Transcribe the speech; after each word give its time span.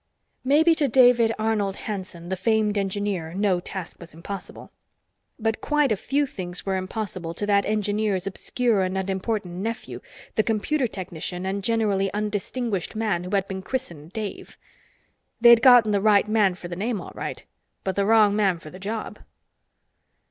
Maybe 0.43 0.73
to 0.73 0.87
David 0.87 1.31
Arnold 1.37 1.75
Hanson, 1.75 2.29
the 2.29 2.35
famed 2.35 2.75
engineer, 2.75 3.35
no 3.35 3.59
task 3.59 3.99
was 3.99 4.15
impossible. 4.15 4.71
But 5.37 5.61
quite 5.61 5.91
a 5.91 5.95
few 5.95 6.25
things 6.25 6.65
were 6.65 6.75
impossible 6.75 7.35
to 7.35 7.45
that 7.45 7.67
engineer's 7.67 8.25
obscure 8.25 8.81
and 8.81 8.97
unimportant 8.97 9.53
nephew, 9.57 10.01
the 10.33 10.41
computer 10.41 10.87
technician 10.87 11.45
and 11.45 11.63
generally 11.63 12.11
undistinguished 12.15 12.95
man 12.95 13.25
who 13.25 13.35
had 13.35 13.47
been 13.47 13.61
christened 13.61 14.11
Dave. 14.11 14.57
They'd 15.39 15.61
gotten 15.61 15.91
the 15.91 16.01
right 16.01 16.27
man 16.27 16.55
for 16.55 16.67
the 16.67 16.75
name, 16.75 16.99
all 16.99 17.11
right. 17.13 17.43
But 17.83 17.95
the 17.95 18.07
wrong 18.07 18.35
man 18.35 18.57
for 18.57 18.71
the 18.71 18.79
job. 18.79 19.19